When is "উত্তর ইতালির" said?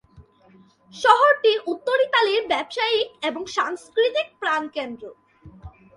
1.65-2.43